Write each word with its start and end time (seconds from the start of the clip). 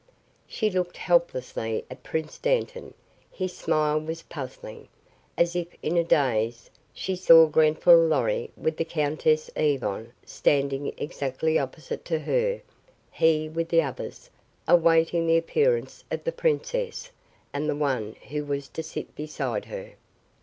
She 0.47 0.71
looked 0.71 0.97
helplessly 0.97 1.85
at 1.91 2.01
Prince 2.01 2.39
Dantan. 2.39 2.95
His 3.31 3.55
smile 3.55 3.99
was 4.01 4.23
puzzling. 4.23 4.87
As 5.37 5.55
if 5.55 5.67
in 5.83 5.95
a 5.95 6.03
daze, 6.03 6.71
she 6.91 7.15
saw 7.15 7.45
Grenfall 7.45 8.07
Lorry 8.07 8.49
with 8.57 8.77
the 8.77 8.83
Countess 8.83 9.51
Yvonne 9.55 10.11
standing 10.25 10.91
exactly 10.97 11.59
opposite 11.59 12.03
to 12.05 12.17
her, 12.17 12.61
he 13.11 13.47
with 13.47 13.69
the 13.69 13.83
others, 13.83 14.31
awaiting 14.67 15.27
the 15.27 15.37
appearance 15.37 16.03
of 16.09 16.23
the 16.23 16.31
princess 16.31 17.11
and 17.53 17.69
the 17.69 17.75
one 17.75 18.15
who 18.29 18.43
was 18.43 18.69
to 18.69 18.81
sit 18.81 19.13
beside 19.13 19.65
her. 19.65 19.91